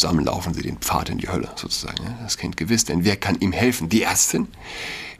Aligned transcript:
zusammen 0.00 0.24
laufen 0.24 0.54
sie 0.54 0.62
den 0.62 0.78
Pfad 0.78 1.10
in 1.10 1.18
die 1.18 1.28
Hölle 1.28 1.50
sozusagen. 1.56 2.02
Das 2.22 2.38
Kind 2.38 2.56
gewiss, 2.56 2.86
denn 2.86 3.04
wer 3.04 3.16
kann 3.16 3.38
ihm 3.38 3.52
helfen? 3.52 3.90
Die 3.90 4.02
Ärztin? 4.02 4.48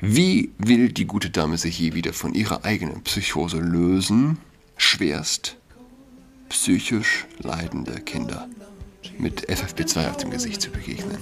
Wie 0.00 0.53
will 0.56 0.91
die 0.91 1.04
gute 1.04 1.29
Dame 1.29 1.58
sich 1.58 1.79
je 1.79 1.92
wieder 1.92 2.15
von 2.15 2.33
ihrer 2.33 2.65
eigenen 2.65 3.03
Psychose 3.03 3.58
lösen? 3.58 4.39
Schwerst 4.79 5.57
psychisch 6.49 7.27
leidende 7.39 8.01
Kinder 8.01 8.48
mit 9.19 9.51
FFP2 9.51 10.09
auf 10.09 10.16
dem 10.16 10.30
Gesicht 10.30 10.62
zu 10.62 10.71
begegnen. 10.71 11.19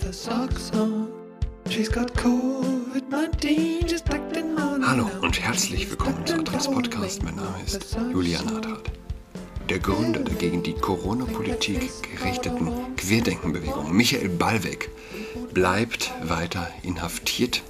Hallo 4.86 5.10
und 5.20 5.40
herzlich 5.40 5.90
willkommen 5.90 6.24
zu 6.24 6.34
Adress 6.34 6.70
Podcast. 6.70 7.24
Mein 7.24 7.34
Name 7.34 7.56
ist 7.66 7.98
Julian 8.12 8.48
Adrat. 8.56 8.97
Der 9.68 9.80
Gründer 9.80 10.20
der 10.20 10.34
gegen 10.34 10.62
die 10.62 10.72
Corona-Politik 10.72 11.82
gerichteten 12.16 12.96
Querdenkenbewegung, 12.96 13.94
Michael 13.94 14.30
Ballweg, 14.30 14.88
bleibt 15.52 16.10
weiter 16.22 16.70
inhaftiert. 16.82 17.62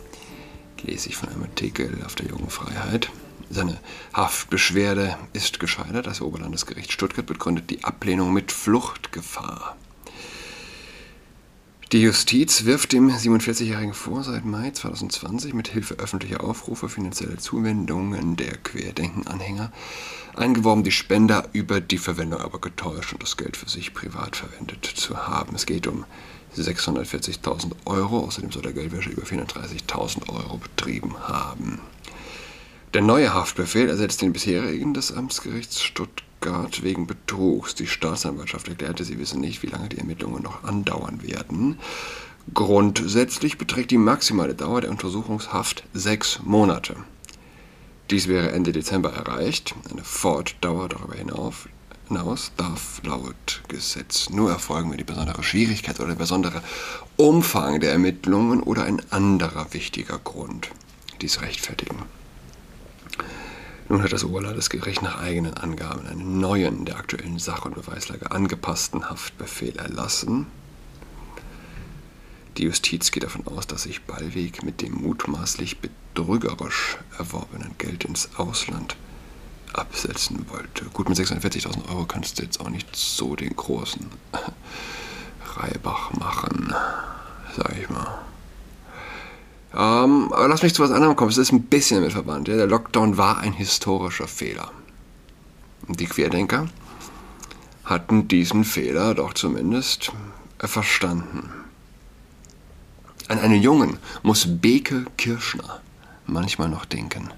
Lese 0.83 1.09
ich 1.09 1.17
von 1.17 1.29
einem 1.29 1.43
Artikel 1.43 1.99
auf 2.07 2.15
der 2.15 2.27
Jungen 2.29 2.51
Freiheit. 2.51 3.11
Seine 3.51 3.79
Haftbeschwerde 4.15 5.19
ist 5.33 5.59
gescheitert. 5.59 6.07
Das 6.07 6.21
Oberlandesgericht 6.21 6.93
Stuttgart 6.93 7.27
begründet 7.27 7.69
die 7.69 7.83
Ablehnung 7.83 8.33
mit 8.33 8.53
Fluchtgefahr. 8.53 9.77
Die 11.93 12.03
Justiz 12.03 12.67
wirft 12.67 12.93
dem 12.93 13.09
47-Jährigen 13.09 13.95
vor, 13.95 14.23
seit 14.23 14.45
Mai 14.45 14.71
2020 14.73 15.55
mit 15.55 15.69
Hilfe 15.69 15.95
öffentlicher 15.95 16.45
Aufrufe 16.45 16.91
finanzielle 16.91 17.39
Zuwendungen 17.39 18.37
der 18.37 18.59
Querdenken-Anhänger 18.59 19.73
eingeworben, 20.37 20.85
die 20.85 20.91
Spender 20.91 21.49
über 21.55 21.81
die 21.81 21.97
Verwendung 21.97 22.43
aber 22.43 22.61
getäuscht 22.61 23.15
und 23.15 23.23
das 23.23 23.39
Geld 23.39 23.57
für 23.57 23.71
sich 23.71 23.95
privat 23.95 24.37
verwendet 24.37 24.85
zu 24.85 25.27
haben. 25.27 25.55
Es 25.55 25.65
geht 25.65 25.87
um 25.87 26.05
640.000 26.59 27.73
Euro, 27.87 28.19
außerdem 28.19 28.53
soll 28.53 28.65
der 28.65 28.75
Geldwäsche 28.75 29.09
über 29.09 29.23
430.000 29.23 30.29
Euro 30.29 30.59
betrieben 30.59 31.19
haben. 31.21 31.81
Der 32.93 33.01
neue 33.01 33.33
Haftbefehl 33.33 33.89
ersetzt 33.89 34.21
den 34.21 34.35
bisherigen 34.35 34.93
des 34.93 35.11
Amtsgerichts 35.11 35.83
Stuttgart 35.83 36.28
Stuttgart 36.49 36.83
wegen 36.83 37.07
Betrugs. 37.07 37.75
Die 37.75 37.87
Staatsanwaltschaft 37.87 38.69
erklärte, 38.69 39.05
sie 39.05 39.19
wisse 39.19 39.39
nicht, 39.39 39.63
wie 39.63 39.67
lange 39.67 39.91
die 39.91 39.99
Ermittlungen 39.99 40.43
noch 40.43 40.65
andauern 40.65 41.23
werden. 41.23 41.79
Grundsätzlich 42.55 43.59
beträgt 43.59 43.91
die 43.91 43.99
maximale 43.99 44.55
Dauer 44.55 44.81
der 44.81 44.91
Untersuchungshaft 44.91 45.85
sechs 45.93 46.41
Monate. 46.43 46.97
Dies 48.11 48.29
wäre 48.29 48.53
Ende 48.53 48.73
Dezember 48.73 49.13
erreicht. 49.13 49.75
Eine 49.91 50.03
Fortdauer 50.03 50.89
darüber 50.89 51.17
hinaus 51.17 52.53
darf 52.57 53.03
laut 53.05 53.63
Gesetz 53.69 54.31
nur 54.31 54.51
erfolgen, 54.51 54.91
wenn 54.91 54.97
die 54.97 55.05
besondere 55.05 55.43
Schwierigkeit 55.43 56.01
oder 56.01 56.09
der 56.09 56.15
besondere 56.15 56.63
Umfang 57.17 57.81
der 57.81 57.93
Ermittlungen 57.93 58.63
oder 58.63 58.85
ein 58.85 59.03
anderer 59.11 59.75
wichtiger 59.75 60.19
Grund 60.19 60.71
dies 61.21 61.43
rechtfertigen. 61.43 61.99
Nun 63.89 64.03
hat 64.03 64.13
das 64.13 64.25
Oberlandesgericht 64.25 65.01
nach 65.01 65.19
eigenen 65.19 65.55
Angaben 65.55 66.07
einen 66.07 66.41
neuen, 66.41 66.85
der 66.85 66.97
aktuellen 66.97 67.39
Sach- 67.39 67.65
und 67.65 67.75
Beweislage 67.75 68.31
angepassten 68.31 69.09
Haftbefehl 69.09 69.77
erlassen. 69.77 70.47
Die 72.59 72.65
Justiz 72.65 73.11
geht 73.11 73.23
davon 73.23 73.47
aus, 73.47 73.67
dass 73.67 73.85
sich 73.85 74.03
Ballweg 74.03 74.63
mit 74.63 74.83
dem 74.83 74.93
mutmaßlich 74.93 75.79
betrügerisch 75.79 76.99
erworbenen 77.17 77.77
Geld 77.79 78.05
ins 78.05 78.29
Ausland 78.37 78.97
absetzen 79.73 80.47
wollte. 80.51 80.85
Gut, 80.87 81.09
mit 81.09 81.17
640.000 81.17 81.89
Euro 81.89 82.05
kannst 82.05 82.39
du 82.39 82.43
jetzt 82.43 82.61
auch 82.61 82.69
nicht 82.69 82.95
so 82.95 83.37
den 83.37 83.57
großen 83.57 84.07
Reibach 85.55 86.13
machen, 86.13 86.75
sag 87.57 87.79
ich 87.79 87.89
mal. 87.89 88.28
Ähm, 89.75 90.33
aber 90.33 90.49
lass 90.49 90.63
mich 90.63 90.75
zu 90.75 90.83
was 90.83 90.91
anderem 90.91 91.17
kommen. 91.17 91.31
Es 91.31 91.39
ist 91.39 91.53
ein 91.53 91.63
bisschen 91.63 92.03
mit 92.03 92.13
verwandt. 92.13 92.49
Ja? 92.49 92.57
Der 92.57 92.67
Lockdown 92.67 93.17
war 93.19 93.39
ein 93.39 93.53
historischer 93.53 94.29
Fehler. 94.29 94.71
Die 95.89 96.07
Querdenker 96.07 96.69
hatten 97.85 98.29
diesen 98.29 98.65
Fehler 98.65 99.15
doch 99.15 99.35
zumindest 99.35 100.13
verstanden. 100.59 101.51
An 103.29 103.39
einen 103.39 103.63
Jungen 103.63 103.99
muss 104.23 104.47
Beke 104.61 105.07
Kirschner 105.17 105.81
manchmal 106.27 106.69
noch 106.69 106.85
denken. 106.85 107.31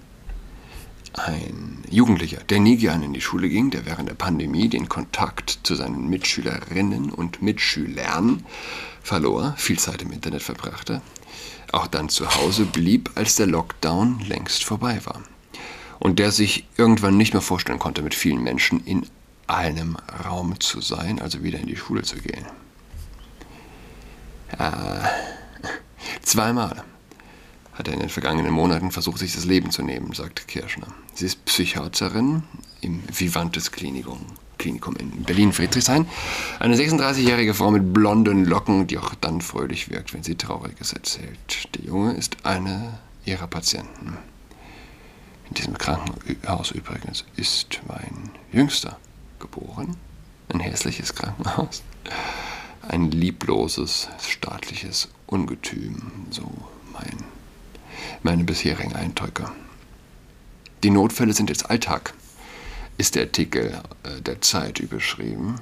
Ein 1.15 1.83
Jugendlicher, 1.91 2.39
der 2.49 2.61
nie 2.61 2.77
gern 2.77 3.03
in 3.03 3.13
die 3.13 3.21
Schule 3.21 3.49
ging, 3.49 3.71
der 3.71 3.87
während 3.87 4.09
der 4.09 4.15
Pandemie 4.15 4.69
den 4.69 4.89
Kontakt 4.89 5.61
zu 5.65 5.75
seinen 5.75 6.09
Mitschülerinnen 6.09 7.11
und 7.11 7.43
Mitschülern 7.43 8.45
verlor, 9.03 9.55
viel 9.57 9.79
Zeit 9.79 10.03
im 10.03 10.13
Internet 10.13 10.43
verbrachte, 10.43 11.03
auch 11.75 11.87
dann 11.87 12.09
zu 12.09 12.35
Hause 12.35 12.65
blieb, 12.65 13.11
als 13.15 13.37
der 13.37 13.47
Lockdown 13.47 14.21
längst 14.21 14.65
vorbei 14.65 15.01
war. 15.05 15.23
Und 15.99 16.19
der 16.19 16.33
sich 16.33 16.67
irgendwann 16.77 17.17
nicht 17.17 17.35
mehr 17.35 17.43
vorstellen 17.43 17.79
konnte, 17.79 18.03
mit 18.03 18.15
vielen 18.15 18.43
Menschen 18.43 18.85
in 18.85 19.07
einem 19.47 19.97
Raum 20.25 20.59
zu 20.61 20.81
sein, 20.81 21.21
also 21.21 21.43
wieder 21.43 21.59
in 21.59 21.67
die 21.67 21.77
Schule 21.77 22.03
zu 22.03 22.17
gehen. 22.17 22.47
Äh, 24.59 25.01
zweimal 26.23 26.85
hat 27.75 27.89
er 27.89 27.95
in 27.95 28.01
den 28.01 28.09
vergangenen 28.09 28.53
Monaten 28.53 28.91
versucht, 28.91 29.19
sich 29.19 29.35
das 29.35 29.45
Leben 29.45 29.71
zu 29.71 29.83
nehmen, 29.83 30.13
sagt 30.13 30.49
Kirschner. 30.49 30.89
Sie 31.15 31.27
ist 31.27 31.45
Psychiaterin 31.45 32.43
im 32.81 33.03
Vivantes 33.13 33.71
Klinikum 33.73 34.25
Klinikum 34.61 34.95
in 34.97 35.25
Berlin-Friedrichshain. 35.25 36.07
Eine 36.61 36.77
36-jährige 36.77 37.55
Frau 37.55 37.71
mit 37.71 37.93
blonden 37.93 38.45
Locken, 38.45 38.87
die 38.87 38.99
auch 38.99 39.15
dann 39.15 39.41
fröhlich 39.41 39.91
wirkt, 39.91 40.15
wenn 40.15 40.23
sie 40.23 40.37
Trauriges 40.37 40.93
erzählt. 40.93 41.75
Der 41.75 41.85
Junge 41.87 42.13
ist 42.13 42.45
eine 42.45 42.99
ihrer 43.25 43.47
Patienten. 43.47 44.19
In 45.49 45.55
diesem 45.55 45.79
Krankenhaus 45.79 46.71
übrigens 46.71 47.25
ist 47.37 47.81
mein 47.89 48.31
Jüngster 48.53 48.99
geboren. 49.41 49.97
Ein 50.53 50.61
hässliches 50.61 51.15
Krankenhaus. 51.15 51.83
Ein 52.87 53.11
liebloses, 53.11 54.09
staatliches 54.21 55.09
Ungetüm, 55.27 56.27
so 56.31 56.51
mein, 56.93 57.25
meine 58.23 58.45
bisherigen 58.45 58.95
Eindrücke. 58.95 59.51
Die 60.83 60.91
Notfälle 60.91 61.33
sind 61.33 61.51
jetzt 61.51 61.71
Alltag 61.71 62.15
ist 63.01 63.15
der 63.15 63.23
Artikel 63.23 63.81
äh, 64.03 64.21
der 64.21 64.43
Zeit 64.43 64.79
überschrieben. 64.79 65.57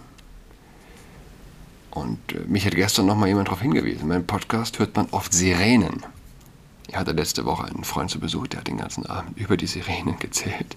Und 1.92 2.18
äh, 2.32 2.40
mich 2.48 2.66
hat 2.66 2.74
gestern 2.74 3.06
noch 3.06 3.14
mal 3.14 3.28
jemand 3.28 3.46
darauf 3.46 3.62
hingewiesen. 3.62 4.02
In 4.02 4.08
meinem 4.08 4.26
Podcast 4.26 4.80
hört 4.80 4.96
man 4.96 5.06
oft 5.12 5.32
Sirenen. 5.32 6.04
Ich 6.88 6.96
hatte 6.96 7.12
letzte 7.12 7.44
Woche 7.44 7.64
einen 7.64 7.84
Freund 7.84 8.10
zu 8.10 8.18
Besuch, 8.18 8.48
der 8.48 8.60
hat 8.60 8.66
den 8.66 8.78
ganzen 8.78 9.06
Abend 9.06 9.38
über 9.38 9.56
die 9.56 9.68
Sirenen 9.68 10.18
gezählt. 10.18 10.76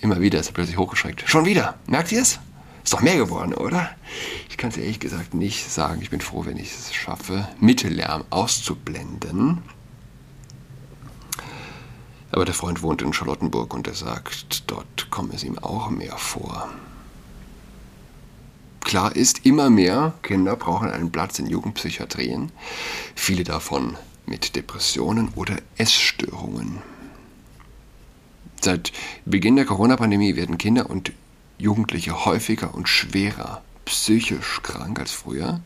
Immer 0.00 0.20
wieder 0.20 0.40
ist 0.40 0.48
er 0.48 0.54
plötzlich 0.54 0.76
hochgeschreckt. 0.76 1.22
Schon 1.26 1.46
wieder? 1.46 1.78
Merkt 1.86 2.10
ihr 2.10 2.22
es? 2.22 2.40
Ist 2.82 2.92
doch 2.92 3.02
mehr 3.02 3.16
geworden, 3.16 3.54
oder? 3.54 3.90
Ich 4.48 4.56
kann 4.56 4.70
es 4.70 4.76
ehrlich 4.76 4.98
gesagt 4.98 5.34
nicht 5.34 5.70
sagen. 5.70 6.02
Ich 6.02 6.10
bin 6.10 6.20
froh, 6.20 6.46
wenn 6.46 6.56
ich 6.56 6.72
es 6.72 6.92
schaffe, 6.92 7.46
Mittellärm 7.60 8.24
auszublenden. 8.30 9.62
Aber 12.32 12.44
der 12.44 12.54
Freund 12.54 12.82
wohnt 12.82 13.02
in 13.02 13.12
Charlottenburg 13.12 13.74
und 13.74 13.86
er 13.88 13.94
sagt, 13.94 14.64
dort 14.68 15.10
komme 15.10 15.34
es 15.34 15.42
ihm 15.42 15.58
auch 15.58 15.90
mehr 15.90 16.16
vor. 16.16 16.70
Klar 18.80 19.14
ist, 19.14 19.44
immer 19.44 19.70
mehr 19.70 20.14
Kinder 20.22 20.56
brauchen 20.56 20.90
einen 20.90 21.12
Platz 21.12 21.38
in 21.38 21.46
Jugendpsychiatrien, 21.46 22.50
viele 23.14 23.44
davon 23.44 23.96
mit 24.26 24.56
Depressionen 24.56 25.28
oder 25.34 25.56
Essstörungen. 25.76 26.78
Seit 28.60 28.92
Beginn 29.24 29.56
der 29.56 29.64
Corona-Pandemie 29.64 30.36
werden 30.36 30.58
Kinder 30.58 30.90
und 30.90 31.12
Jugendliche 31.58 32.24
häufiger 32.24 32.74
und 32.74 32.88
schwerer 32.88 33.62
psychisch 33.84 34.60
krank 34.62 34.98
als 34.98 35.12
früher. 35.12 35.60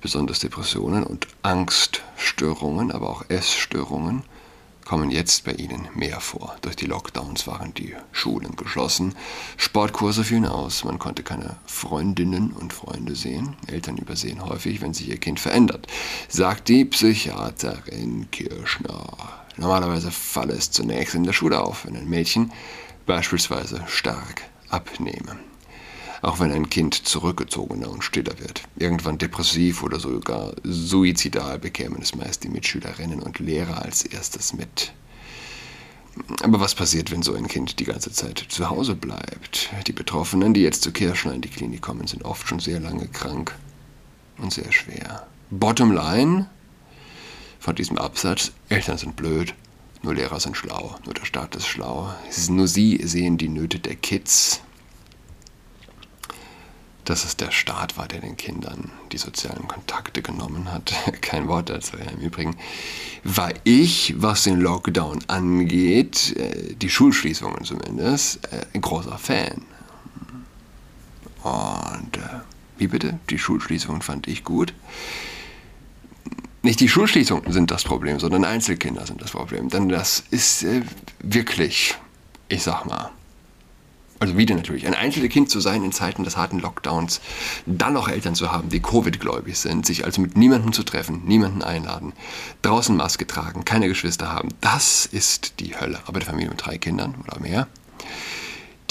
Besonders 0.00 0.38
Depressionen 0.38 1.02
und 1.02 1.26
Angststörungen, 1.42 2.92
aber 2.92 3.10
auch 3.10 3.24
Essstörungen 3.28 4.22
kommen 4.88 5.10
jetzt 5.10 5.44
bei 5.44 5.52
ihnen 5.52 5.86
mehr 5.94 6.18
vor. 6.18 6.56
Durch 6.62 6.74
die 6.74 6.86
Lockdowns 6.86 7.46
waren 7.46 7.74
die 7.74 7.94
Schulen 8.10 8.56
geschlossen, 8.56 9.14
Sportkurse 9.58 10.24
fielen 10.24 10.46
aus, 10.46 10.82
man 10.82 10.98
konnte 10.98 11.22
keine 11.22 11.56
Freundinnen 11.66 12.52
und 12.52 12.72
Freunde 12.72 13.14
sehen. 13.14 13.54
Eltern 13.66 13.98
übersehen 13.98 14.42
häufig, 14.42 14.80
wenn 14.80 14.94
sich 14.94 15.10
ihr 15.10 15.18
Kind 15.18 15.40
verändert, 15.40 15.86
sagt 16.28 16.68
die 16.68 16.86
Psychiaterin 16.86 18.30
Kirschner. 18.30 19.12
Normalerweise 19.58 20.10
falle 20.10 20.54
es 20.54 20.70
zunächst 20.70 21.14
in 21.14 21.24
der 21.24 21.34
Schule 21.34 21.60
auf, 21.60 21.84
wenn 21.84 21.94
ein 21.94 22.08
Mädchen 22.08 22.50
beispielsweise 23.04 23.84
stark 23.88 24.44
abnehme 24.70 25.38
auch 26.22 26.40
wenn 26.40 26.52
ein 26.52 26.68
Kind 26.70 26.94
zurückgezogener 26.94 27.90
und 27.90 28.02
stiller 28.02 28.38
wird. 28.38 28.62
Irgendwann 28.76 29.18
depressiv 29.18 29.82
oder 29.82 30.00
sogar 30.00 30.54
suizidal 30.64 31.58
bekämen 31.58 32.02
es 32.02 32.14
meist 32.14 32.44
die 32.44 32.48
Mitschülerinnen 32.48 33.20
und 33.20 33.38
Lehrer 33.38 33.82
als 33.82 34.04
erstes 34.04 34.52
mit. 34.52 34.92
Aber 36.42 36.60
was 36.60 36.74
passiert, 36.74 37.10
wenn 37.10 37.22
so 37.22 37.34
ein 37.34 37.46
Kind 37.46 37.78
die 37.78 37.84
ganze 37.84 38.10
Zeit 38.10 38.44
zu 38.48 38.68
Hause 38.68 38.96
bleibt? 38.96 39.70
Die 39.86 39.92
Betroffenen, 39.92 40.52
die 40.54 40.62
jetzt 40.62 40.82
zu 40.82 40.92
Kirschner 40.92 41.34
in 41.34 41.42
die 41.42 41.48
Klinik 41.48 41.82
kommen, 41.82 42.06
sind 42.06 42.24
oft 42.24 42.48
schon 42.48 42.58
sehr 42.58 42.80
lange 42.80 43.06
krank. 43.08 43.54
und 44.38 44.52
sehr 44.52 44.70
schwer. 44.72 45.26
Bottom 45.50 45.92
line 45.92 46.48
von 47.58 47.74
diesem 47.74 47.98
Absatz, 47.98 48.52
Eltern 48.68 48.98
sind 48.98 49.16
blöd, 49.16 49.54
nur 50.02 50.14
Lehrer 50.14 50.38
sind 50.38 50.56
schlau, 50.56 50.94
nur 51.04 51.14
der 51.14 51.24
Staat 51.24 51.56
ist 51.56 51.66
schlau. 51.66 52.12
Nur 52.48 52.68
sie 52.68 53.00
sehen 53.02 53.36
die 53.36 53.48
Nöte 53.48 53.80
der 53.80 53.96
Kids. 53.96 54.60
Dass 57.08 57.24
es 57.24 57.38
der 57.38 57.50
Staat 57.52 57.96
war, 57.96 58.06
der 58.06 58.20
den 58.20 58.36
Kindern 58.36 58.90
die 59.12 59.16
sozialen 59.16 59.66
Kontakte 59.66 60.20
genommen 60.20 60.70
hat. 60.70 60.92
Kein 61.22 61.48
Wort 61.48 61.70
dazu. 61.70 61.96
Ja. 61.96 62.10
Im 62.10 62.18
Übrigen 62.18 62.54
war 63.24 63.50
ich, 63.64 64.12
was 64.18 64.42
den 64.42 64.60
Lockdown 64.60 65.24
angeht, 65.26 66.36
äh, 66.36 66.74
die 66.74 66.90
Schulschließungen 66.90 67.64
zumindest, 67.64 68.44
äh, 68.52 68.66
ein 68.74 68.82
großer 68.82 69.16
Fan. 69.16 69.62
Und 71.44 72.18
äh, 72.18 72.40
wie 72.76 72.88
bitte? 72.88 73.18
Die 73.30 73.38
Schulschließungen 73.38 74.02
fand 74.02 74.28
ich 74.28 74.44
gut. 74.44 74.74
Nicht 76.60 76.80
die 76.80 76.90
Schulschließungen 76.90 77.50
sind 77.54 77.70
das 77.70 77.84
Problem, 77.84 78.20
sondern 78.20 78.44
Einzelkinder 78.44 79.06
sind 79.06 79.22
das 79.22 79.30
Problem. 79.30 79.70
Denn 79.70 79.88
das 79.88 80.24
ist 80.30 80.66
wirklich, 81.20 81.94
ich 82.50 82.62
sag 82.62 82.84
mal, 82.84 83.12
also 84.20 84.36
wieder 84.36 84.54
natürlich, 84.54 84.86
ein 84.86 84.94
Einzelkind 84.94 85.50
zu 85.50 85.60
sein 85.60 85.84
in 85.84 85.92
Zeiten 85.92 86.24
des 86.24 86.36
harten 86.36 86.58
Lockdowns, 86.58 87.20
dann 87.66 87.92
noch 87.92 88.08
Eltern 88.08 88.34
zu 88.34 88.50
haben, 88.50 88.68
die 88.68 88.80
Covid-gläubig 88.80 89.58
sind, 89.58 89.86
sich 89.86 90.04
also 90.04 90.20
mit 90.20 90.36
niemandem 90.36 90.72
zu 90.72 90.82
treffen, 90.82 91.22
niemanden 91.24 91.62
einladen, 91.62 92.12
draußen 92.62 92.96
Maske 92.96 93.26
tragen, 93.26 93.64
keine 93.64 93.88
Geschwister 93.88 94.32
haben, 94.32 94.48
das 94.60 95.06
ist 95.06 95.60
die 95.60 95.78
Hölle. 95.78 96.00
Aber 96.06 96.20
die 96.20 96.26
Familie 96.26 96.50
mit 96.50 96.64
drei 96.64 96.78
Kindern 96.78 97.14
oder 97.26 97.40
mehr, 97.40 97.68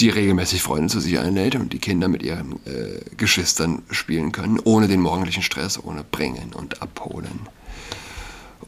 die 0.00 0.10
regelmäßig 0.10 0.62
Freunde 0.62 0.88
zu 0.88 1.00
sich 1.00 1.18
einlädt 1.18 1.56
und 1.56 1.72
die 1.72 1.78
Kinder 1.78 2.08
mit 2.08 2.22
ihren 2.22 2.52
äh, 2.66 3.00
Geschwistern 3.16 3.82
spielen 3.90 4.32
können, 4.32 4.60
ohne 4.62 4.88
den 4.88 5.00
morgendlichen 5.00 5.42
Stress, 5.42 5.82
ohne 5.82 6.04
Bringen 6.04 6.52
und 6.54 6.82
Abholen 6.82 7.48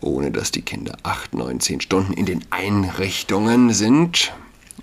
ohne 0.02 0.30
dass 0.30 0.50
die 0.50 0.62
Kinder 0.62 0.96
acht, 1.02 1.34
neun, 1.34 1.60
zehn 1.60 1.80
Stunden 1.80 2.12
in 2.12 2.26
den 2.26 2.42
Einrichtungen 2.50 3.72
sind. 3.72 4.32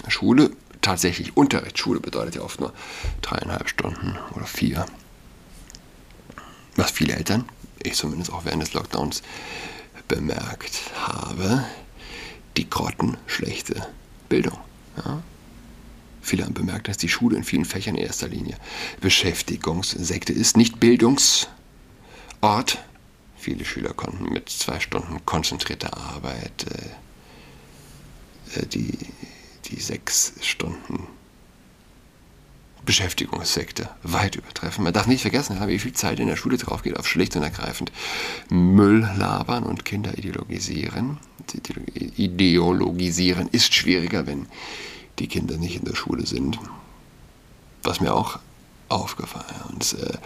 Schule, 0.07 0.51
tatsächlich 0.87 1.35
Unterricht. 1.35 1.77
Schule 1.77 1.99
bedeutet 1.99 2.35
ja 2.35 2.41
oft 2.41 2.61
nur 2.61 2.71
dreieinhalb 3.21 3.67
Stunden 3.67 4.17
oder 4.33 4.45
vier. 4.45 4.85
Was 6.77 6.91
viele 6.91 7.13
Eltern, 7.13 7.43
ich 7.83 7.95
zumindest 7.95 8.31
auch 8.31 8.45
während 8.45 8.61
des 8.61 8.73
Lockdowns, 8.73 9.21
bemerkt 10.07 10.79
habe, 10.95 11.65
die 12.55 12.69
grottenschlechte 12.69 13.85
Bildung. 14.29 14.57
Ja? 15.03 15.21
Viele 16.21 16.45
haben 16.45 16.53
bemerkt, 16.53 16.87
dass 16.87 16.95
die 16.95 17.09
Schule 17.09 17.35
in 17.35 17.43
vielen 17.43 17.65
Fächern 17.65 17.95
in 17.95 18.05
erster 18.05 18.29
Linie 18.29 18.55
Beschäftigungssekte 19.01 20.31
ist, 20.31 20.55
nicht 20.55 20.79
Bildungsort, 20.79 21.49
Viele 23.39 23.65
Schüler 23.65 23.93
konnten 23.93 24.31
mit 24.31 24.49
zwei 24.49 24.79
Stunden 24.79 25.23
konzentrierter 25.25 25.95
Arbeit 25.97 26.65
äh, 28.55 28.59
äh, 28.59 28.65
die, 28.65 28.97
die 29.69 29.79
sechs 29.79 30.33
Stunden 30.41 31.07
Beschäftigungssekte 32.87 33.89
weit 34.01 34.37
übertreffen. 34.37 34.83
Man 34.83 34.93
darf 34.93 35.07
nicht 35.07 35.21
vergessen, 35.21 35.59
wie 35.67 35.77
viel 35.77 35.91
Zeit 35.91 36.19
in 36.19 36.27
der 36.27 36.37
Schule 36.37 36.57
drauf 36.57 36.83
geht 36.83 36.97
auf 36.97 37.07
schlicht 37.07 37.35
und 37.35 37.43
ergreifend 37.43 37.91
Müll 38.49 39.07
labern 39.17 39.63
und 39.63 39.83
Kinder 39.83 40.17
ideologisieren. 40.17 41.17
Ideologisieren 42.15 43.49
ist 43.51 43.75
schwieriger, 43.75 44.25
wenn 44.25 44.47
die 45.19 45.27
Kinder 45.27 45.57
nicht 45.57 45.75
in 45.75 45.83
der 45.83 45.95
Schule 45.95 46.25
sind. 46.25 46.59
Was 47.83 47.99
mir 47.99 48.13
auch 48.13 48.39
aufgefallen 48.89 49.77
ist. 49.79 49.93
Äh, 49.93 50.17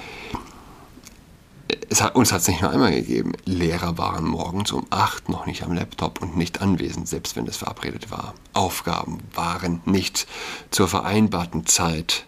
es 1.92 2.02
hat, 2.02 2.16
uns 2.16 2.32
hat 2.32 2.40
es 2.40 2.48
nicht 2.48 2.62
nur 2.62 2.72
einmal 2.72 2.92
gegeben. 2.92 3.34
Lehrer 3.44 3.98
waren 3.98 4.24
morgens 4.24 4.72
um 4.72 4.88
8 4.92 5.28
noch 5.28 5.46
nicht 5.46 5.64
am 5.64 5.74
Laptop 5.74 6.22
und 6.22 6.38
nicht 6.38 6.62
anwesend, 6.62 7.10
selbst 7.10 7.36
wenn 7.36 7.46
es 7.48 7.58
verabredet 7.58 8.10
war. 8.10 8.34
Aufgaben 8.54 9.20
waren 9.34 9.82
nicht 9.84 10.26
zur 10.72 10.88
vereinbarten 10.88 11.66
Zeit 11.66 12.26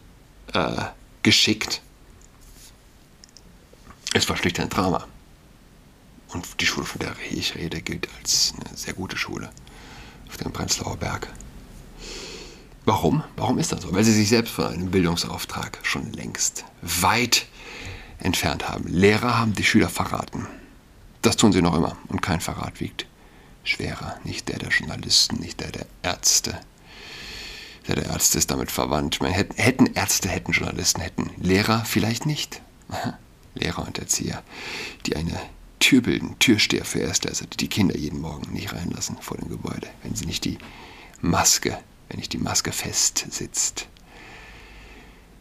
äh, 0.51 0.83
geschickt. 1.21 1.81
Es 4.13 4.27
war 4.27 4.35
schlicht 4.35 4.59
ein 4.59 4.67
Drama. 4.67 5.07
Und 6.33 6.59
die 6.59 6.65
Schule, 6.65 6.85
von 6.85 6.99
der 6.99 7.15
ich 7.31 7.55
rede, 7.55 7.81
gilt 7.81 8.09
als 8.19 8.53
eine 8.57 8.75
sehr 8.75 8.93
gute 8.93 9.15
Schule 9.15 9.49
auf 10.27 10.35
dem 10.35 10.51
Prenzlauer 10.51 10.97
Berg. 10.97 11.29
Warum? 12.83 13.23
Warum 13.37 13.59
ist 13.59 13.71
das 13.71 13.83
so? 13.83 13.93
Weil 13.93 14.03
sie 14.03 14.11
sich 14.11 14.27
selbst 14.27 14.51
von 14.51 14.65
einem 14.65 14.91
Bildungsauftrag 14.91 15.79
schon 15.83 16.11
längst 16.11 16.65
weit 16.81 17.45
entfernt 18.19 18.69
haben. 18.69 18.87
Lehrer 18.87 19.39
haben 19.39 19.53
die 19.53 19.63
Schüler 19.63 19.89
verraten. 19.89 20.47
Das 21.21 21.37
tun 21.37 21.53
sie 21.53 21.61
noch 21.61 21.75
immer. 21.75 21.97
Und 22.07 22.21
kein 22.21 22.41
Verrat 22.41 22.79
wiegt 22.79 23.05
schwerer. 23.63 24.17
Nicht 24.23 24.49
der 24.49 24.59
der 24.59 24.69
Journalisten, 24.69 25.37
nicht 25.37 25.59
der 25.59 25.71
der 25.71 25.85
Ärzte. 26.01 26.59
Der 27.87 27.95
der 27.95 28.05
Ärzte 28.05 28.37
ist 28.37 28.51
damit 28.51 28.71
verwandt. 28.71 29.21
meine, 29.21 29.33
hätten, 29.33 29.87
Ärzte, 29.93 30.29
hätten 30.29 30.51
Journalisten, 30.51 31.01
hätten 31.01 31.31
Lehrer 31.37 31.83
vielleicht 31.85 32.25
nicht. 32.25 32.61
Lehrer 33.55 33.85
und 33.85 33.99
Erzieher, 33.99 34.43
die 35.05 35.15
eine 35.15 35.39
Tür 35.79 36.01
bilden, 36.01 36.37
Türsteher 36.39 36.85
für 36.85 36.99
Erstklässler, 36.99 37.47
die 37.47 37.57
die 37.57 37.67
Kinder 37.67 37.97
jeden 37.97 38.21
Morgen 38.21 38.51
nicht 38.53 38.73
reinlassen 38.73 39.17
vor 39.19 39.37
dem 39.37 39.49
Gebäude, 39.49 39.87
wenn 40.01 40.15
sie 40.15 40.25
nicht 40.25 40.45
die 40.45 40.57
Maske, 41.21 41.77
wenn 42.09 42.19
nicht 42.19 42.33
die 42.33 42.37
Maske 42.37 42.71
fest 42.71 43.25
sitzt. 43.29 43.87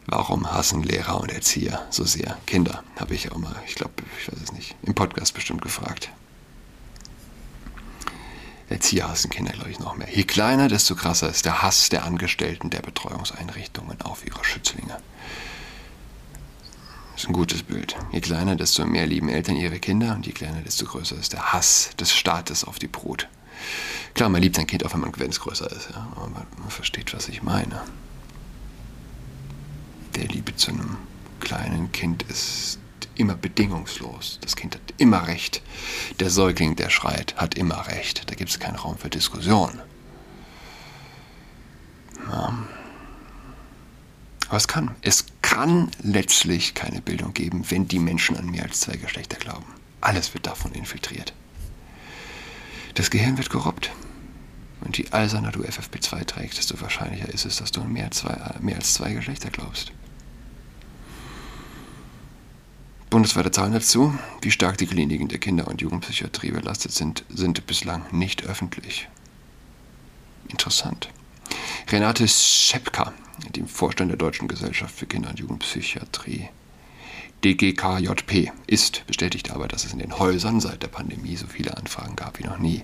Warum 0.05 0.51
hassen 0.51 0.83
Lehrer 0.83 1.21
und 1.21 1.31
Erzieher 1.31 1.85
so 1.89 2.03
sehr 2.03 2.37
Kinder? 2.45 2.83
Habe 2.99 3.15
ich 3.15 3.31
auch 3.31 3.37
mal, 3.37 3.55
ich 3.65 3.75
glaube, 3.75 3.93
ich 4.19 4.31
weiß 4.31 4.41
es 4.41 4.51
nicht, 4.51 4.75
im 4.83 4.93
Podcast 4.93 5.33
bestimmt 5.33 5.61
gefragt. 5.61 6.09
Erzieher 8.69 9.09
hassen 9.09 9.29
Kinder, 9.29 9.53
glaube 9.53 9.69
ich, 9.69 9.79
noch 9.79 9.95
mehr. 9.95 10.09
Je 10.13 10.23
kleiner, 10.23 10.67
desto 10.67 10.95
krasser 10.95 11.29
ist 11.29 11.45
der 11.45 11.61
Hass 11.61 11.89
der 11.89 12.03
Angestellten 12.03 12.69
der 12.69 12.81
Betreuungseinrichtungen 12.81 14.01
auf 14.01 14.25
ihre 14.25 14.43
Schützlinge. 14.43 14.97
Das 17.13 17.23
ist 17.23 17.29
ein 17.29 17.33
gutes 17.33 17.63
Bild. 17.63 17.95
Je 18.11 18.19
kleiner, 18.19 18.55
desto 18.55 18.85
mehr 18.85 19.05
lieben 19.05 19.29
Eltern 19.29 19.55
ihre 19.55 19.79
Kinder 19.79 20.15
und 20.15 20.25
je 20.25 20.33
kleiner, 20.33 20.61
desto 20.61 20.85
größer 20.85 21.15
ist 21.15 21.33
der 21.33 21.53
Hass 21.53 21.91
des 21.99 22.11
Staates 22.11 22.63
auf 22.63 22.79
die 22.79 22.87
Brut. 22.87 23.29
Klar, 24.15 24.29
man 24.29 24.41
liebt 24.41 24.55
sein 24.55 24.67
Kind 24.67 24.85
auch, 24.85 24.93
wenn 24.93 25.29
es 25.29 25.39
größer 25.39 25.71
ist, 25.71 25.89
ja? 25.91 26.07
aber 26.15 26.29
man 26.29 26.69
versteht, 26.69 27.13
was 27.13 27.29
ich 27.29 27.43
meine 27.43 27.81
Liebe 30.53 30.57
zu 30.57 30.71
einem 30.71 30.97
kleinen 31.39 31.91
Kind 31.91 32.23
ist 32.23 32.79
immer 33.15 33.35
bedingungslos. 33.35 34.39
Das 34.41 34.55
Kind 34.55 34.75
hat 34.75 34.81
immer 34.97 35.27
recht. 35.27 35.61
Der 36.19 36.29
Säugling, 36.29 36.75
der 36.75 36.89
schreit, 36.89 37.35
hat 37.37 37.55
immer 37.55 37.87
recht. 37.87 38.29
Da 38.29 38.35
gibt 38.35 38.49
es 38.49 38.59
keinen 38.59 38.75
Raum 38.75 38.97
für 38.97 39.09
Diskussion. 39.09 39.81
Ja. 42.29 42.57
Aber 44.47 44.57
es 44.57 44.67
kann. 44.67 44.95
Es 45.01 45.25
kann 45.41 45.89
letztlich 46.01 46.73
keine 46.73 47.01
Bildung 47.01 47.33
geben, 47.33 47.65
wenn 47.69 47.87
die 47.87 47.99
Menschen 47.99 48.37
an 48.37 48.49
mehr 48.49 48.63
als 48.63 48.81
zwei 48.81 48.97
Geschlechter 48.97 49.37
glauben. 49.37 49.65
Alles 50.01 50.33
wird 50.33 50.45
davon 50.45 50.71
infiltriert. 50.73 51.33
Das 52.93 53.09
Gehirn 53.09 53.37
wird 53.37 53.49
korrupt. 53.49 53.91
Und 54.81 54.97
je 54.97 55.09
eiserner 55.11 55.51
du 55.51 55.61
FFP2 55.61 56.25
trägst, 56.25 56.57
desto 56.57 56.79
wahrscheinlicher 56.81 57.29
ist 57.29 57.45
es, 57.45 57.55
dass 57.55 57.71
du 57.71 57.81
an 57.81 57.91
mehr 57.91 58.11
zwei, 58.11 58.37
mehr 58.59 58.75
als 58.75 58.93
zwei 58.93 59.13
Geschlechter 59.13 59.49
glaubst. 59.49 59.93
Bundesweite 63.13 63.51
Zahlen 63.51 63.73
dazu, 63.73 64.11
wie 64.41 64.49
stark 64.49 64.79
die 64.79 64.87
Kliniken 64.87 65.27
der 65.27 65.37
Kinder- 65.37 65.67
und 65.67 65.81
Jugendpsychiatrie 65.81 66.49
belastet 66.49 66.93
sind, 66.93 67.23
sind 67.29 67.67
bislang 67.67 68.03
nicht 68.11 68.43
öffentlich. 68.43 69.07
Interessant. 70.47 71.09
Renate 71.91 72.27
Schepka, 72.27 73.13
dem 73.55 73.67
Vorstand 73.67 74.09
der 74.09 74.17
Deutschen 74.17 74.47
Gesellschaft 74.47 74.95
für 74.95 75.05
Kinder- 75.05 75.29
und 75.29 75.37
Jugendpsychiatrie, 75.37 76.49
DGKJP, 77.43 78.51
ist, 78.65 79.05
bestätigt 79.05 79.51
aber, 79.51 79.67
dass 79.67 79.85
es 79.85 79.93
in 79.93 79.99
den 79.99 80.17
Häusern 80.17 80.59
seit 80.59 80.81
der 80.81 80.87
Pandemie 80.87 81.35
so 81.35 81.45
viele 81.45 81.77
Anfragen 81.77 82.15
gab 82.15 82.39
wie 82.39 82.45
noch 82.45 82.57
nie. 82.57 82.83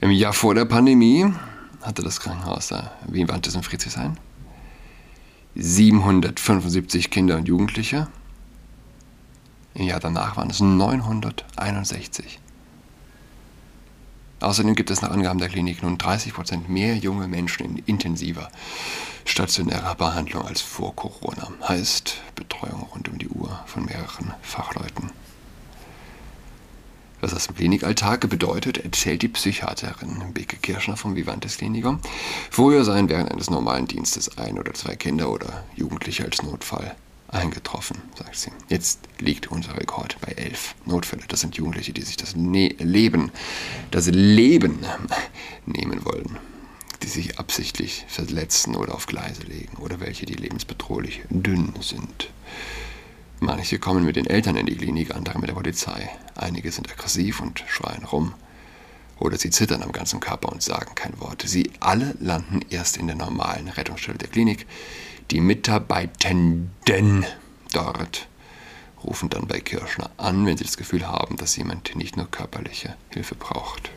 Im 0.00 0.10
Jahr 0.10 0.32
vor 0.32 0.56
der 0.56 0.64
Pandemie 0.64 1.32
hatte 1.80 2.02
das 2.02 2.18
Krankenhaus 2.18 2.66
da, 2.66 2.98
wie 3.06 3.28
wandte 3.28 3.50
es 3.50 3.54
in 3.54 3.62
Friedrichshain? 3.62 4.18
775 5.56 7.10
Kinder 7.10 7.36
und 7.36 7.46
Jugendliche. 7.46 8.08
Im 9.74 9.86
Jahr 9.86 10.00
danach 10.00 10.36
waren 10.36 10.50
es 10.50 10.60
961. 10.60 12.40
Außerdem 14.40 14.74
gibt 14.74 14.90
es 14.90 15.00
nach 15.00 15.10
Angaben 15.10 15.38
der 15.38 15.48
Klinik 15.48 15.82
nun 15.82 15.96
30 15.96 16.34
Prozent 16.34 16.68
mehr 16.68 16.96
junge 16.96 17.28
Menschen 17.28 17.64
in 17.64 17.78
intensiver 17.86 18.50
stationärer 19.24 19.94
Behandlung 19.94 20.46
als 20.46 20.60
vor 20.60 20.94
Corona. 20.94 21.48
Heißt 21.66 22.20
Betreuung 22.34 22.82
rund 22.92 23.08
um 23.08 23.18
die 23.18 23.28
Uhr 23.28 23.60
von 23.66 23.84
mehreren 23.84 24.34
Fachleuten. 24.42 25.10
Was 27.24 27.32
das 27.32 27.46
im 27.46 27.54
Klinikalltag 27.54 28.28
bedeutet, 28.28 28.76
erzählt 28.76 29.22
die 29.22 29.28
Psychiaterin 29.28 30.34
Beke 30.34 30.58
Kirschner 30.58 30.98
vom 30.98 31.16
Vivantes 31.16 31.56
Klinikum. 31.56 31.98
Früher 32.50 32.84
seien 32.84 33.08
während 33.08 33.32
eines 33.32 33.48
normalen 33.48 33.86
Dienstes 33.86 34.36
ein 34.36 34.58
oder 34.58 34.74
zwei 34.74 34.94
Kinder 34.94 35.30
oder 35.32 35.64
Jugendliche 35.74 36.26
als 36.26 36.42
Notfall 36.42 36.94
eingetroffen, 37.28 38.02
sagt 38.14 38.36
sie. 38.36 38.50
Jetzt 38.68 38.98
liegt 39.20 39.50
unser 39.50 39.74
Rekord 39.78 40.18
bei 40.20 40.32
elf 40.32 40.74
Notfälle. 40.84 41.22
Das 41.26 41.40
sind 41.40 41.56
Jugendliche, 41.56 41.94
die 41.94 42.02
sich 42.02 42.18
das 42.18 42.36
ne 42.36 42.68
Leben, 42.78 43.32
das 43.90 44.08
Leben 44.08 44.80
nehmen 45.64 46.04
wollen, 46.04 46.36
die 47.02 47.08
sich 47.08 47.38
absichtlich 47.38 48.04
verletzen 48.06 48.76
oder 48.76 48.94
auf 48.94 49.06
Gleise 49.06 49.44
legen 49.44 49.78
oder 49.78 49.98
welche, 49.98 50.26
die 50.26 50.34
lebensbedrohlich 50.34 51.22
dünn 51.30 51.72
sind. 51.80 52.28
Manche 53.40 53.78
kommen 53.78 54.04
mit 54.04 54.16
den 54.16 54.26
Eltern 54.26 54.56
in 54.56 54.66
die 54.66 54.76
Klinik, 54.76 55.14
andere 55.14 55.38
mit 55.38 55.48
der 55.48 55.54
Polizei. 55.54 56.08
Einige 56.34 56.70
sind 56.70 56.90
aggressiv 56.90 57.40
und 57.40 57.64
schreien 57.66 58.04
rum. 58.04 58.34
Oder 59.18 59.38
sie 59.38 59.50
zittern 59.50 59.82
am 59.82 59.92
ganzen 59.92 60.20
Körper 60.20 60.50
und 60.50 60.62
sagen 60.62 60.94
kein 60.94 61.20
Wort. 61.20 61.42
Sie 61.46 61.70
alle 61.80 62.14
landen 62.20 62.60
erst 62.70 62.96
in 62.96 63.06
der 63.06 63.16
normalen 63.16 63.68
Rettungsstelle 63.68 64.18
der 64.18 64.28
Klinik. 64.28 64.66
Die 65.30 65.40
Mitarbeitenden 65.40 67.26
dort 67.72 68.28
rufen 69.02 69.28
dann 69.28 69.46
bei 69.46 69.60
Kirschner 69.60 70.10
an, 70.16 70.46
wenn 70.46 70.56
sie 70.56 70.64
das 70.64 70.76
Gefühl 70.76 71.06
haben, 71.06 71.36
dass 71.36 71.56
jemand 71.56 71.94
nicht 71.96 72.16
nur 72.16 72.30
körperliche 72.30 72.96
Hilfe 73.10 73.34
braucht. 73.34 73.90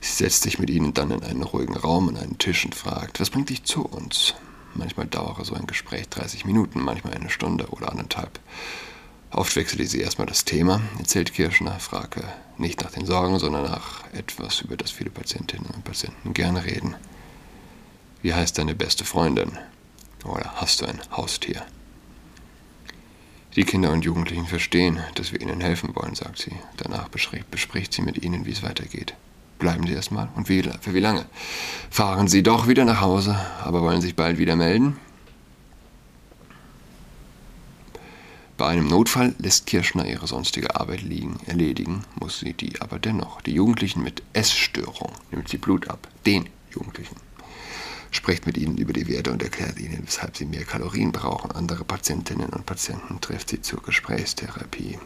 Sie 0.00 0.12
setzt 0.12 0.42
sich 0.42 0.58
mit 0.58 0.70
ihnen 0.70 0.94
dann 0.94 1.10
in 1.10 1.22
einen 1.22 1.42
ruhigen 1.42 1.76
Raum 1.76 2.08
an 2.08 2.16
einen 2.16 2.38
Tisch 2.38 2.64
und 2.64 2.74
fragt, 2.74 3.20
was 3.20 3.30
bringt 3.30 3.50
dich 3.50 3.64
zu 3.64 3.84
uns? 3.84 4.34
Manchmal 4.78 5.06
dauere 5.06 5.44
so 5.44 5.54
ein 5.54 5.66
Gespräch 5.66 6.08
30 6.08 6.44
Minuten, 6.44 6.80
manchmal 6.80 7.14
eine 7.14 7.30
Stunde 7.30 7.66
oder 7.70 7.90
anderthalb. 7.90 8.38
Oft 9.32 9.56
wechselte 9.56 9.84
sie 9.84 10.00
erstmal 10.00 10.28
das 10.28 10.44
Thema, 10.44 10.80
erzählt 10.98 11.34
Kirschner, 11.34 11.80
frage 11.80 12.22
nicht 12.58 12.82
nach 12.82 12.92
den 12.92 13.04
Sorgen, 13.04 13.40
sondern 13.40 13.64
nach 13.64 14.04
etwas, 14.12 14.60
über 14.60 14.76
das 14.76 14.92
viele 14.92 15.10
Patientinnen 15.10 15.66
und 15.66 15.82
Patienten 15.84 16.32
gerne 16.32 16.64
reden. 16.64 16.94
Wie 18.22 18.32
heißt 18.32 18.56
deine 18.56 18.76
beste 18.76 19.04
Freundin? 19.04 19.58
Oder 20.24 20.52
hast 20.54 20.80
du 20.80 20.86
ein 20.86 21.00
Haustier? 21.10 21.66
Die 23.56 23.64
Kinder 23.64 23.90
und 23.90 24.04
Jugendlichen 24.04 24.46
verstehen, 24.46 25.00
dass 25.16 25.32
wir 25.32 25.40
ihnen 25.40 25.60
helfen 25.60 25.96
wollen, 25.96 26.14
sagt 26.14 26.38
sie. 26.38 26.54
Danach 26.76 27.08
bespricht 27.08 27.92
sie 27.92 28.02
mit 28.02 28.22
ihnen, 28.22 28.46
wie 28.46 28.52
es 28.52 28.62
weitergeht. 28.62 29.14
Bleiben 29.58 29.86
Sie 29.86 29.92
erstmal. 29.92 30.28
Und 30.36 30.48
wie, 30.48 30.62
für 30.80 30.94
wie 30.94 31.00
lange? 31.00 31.26
Fahren 31.90 32.28
Sie 32.28 32.42
doch 32.42 32.68
wieder 32.68 32.84
nach 32.84 33.00
Hause, 33.00 33.38
aber 33.62 33.82
wollen 33.82 34.00
sich 34.00 34.14
bald 34.14 34.38
wieder 34.38 34.56
melden? 34.56 34.96
Bei 38.56 38.66
einem 38.66 38.88
Notfall 38.88 39.36
lässt 39.38 39.66
Kirschner 39.66 40.04
ihre 40.04 40.26
sonstige 40.26 40.74
Arbeit 40.74 41.02
liegen. 41.02 41.38
Erledigen 41.46 42.02
muss 42.18 42.40
sie 42.40 42.54
die 42.54 42.80
aber 42.80 42.98
dennoch. 42.98 43.40
Die 43.40 43.52
Jugendlichen 43.52 44.02
mit 44.02 44.22
Essstörung 44.32 45.12
nimmt 45.30 45.48
sie 45.48 45.58
Blut 45.58 45.88
ab. 45.88 46.08
Den 46.26 46.48
Jugendlichen. 46.72 47.14
Spricht 48.10 48.46
mit 48.46 48.56
ihnen 48.56 48.76
über 48.76 48.92
die 48.92 49.06
Werte 49.06 49.30
und 49.30 49.44
erklärt 49.44 49.78
ihnen, 49.78 50.02
weshalb 50.04 50.36
sie 50.36 50.44
mehr 50.44 50.64
Kalorien 50.64 51.12
brauchen. 51.12 51.52
Andere 51.52 51.84
Patientinnen 51.84 52.48
und 52.50 52.66
Patienten 52.66 53.20
trifft 53.20 53.50
sie 53.50 53.62
zur 53.62 53.80
Gesprächstherapie. 53.80 54.98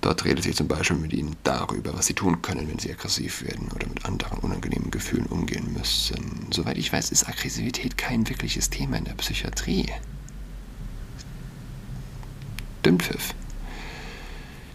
Dort 0.00 0.24
redet 0.24 0.44
sie 0.44 0.54
zum 0.54 0.66
Beispiel 0.66 0.96
mit 0.96 1.12
ihnen 1.12 1.36
darüber, 1.44 1.92
was 1.94 2.06
sie 2.06 2.14
tun 2.14 2.40
können, 2.40 2.68
wenn 2.68 2.78
sie 2.78 2.90
aggressiv 2.90 3.42
werden 3.42 3.68
oder 3.74 3.86
mit 3.86 4.04
anderen 4.06 4.38
unangenehmen 4.38 4.90
Gefühlen 4.90 5.26
umgehen 5.26 5.74
müssen. 5.74 6.46
Soweit 6.50 6.78
ich 6.78 6.90
weiß, 6.90 7.10
ist 7.10 7.28
Aggressivität 7.28 7.98
kein 7.98 8.28
wirkliches 8.28 8.70
Thema 8.70 8.96
in 8.96 9.04
der 9.04 9.14
Psychiatrie. 9.14 9.86
Dünnpfiff. 12.84 13.34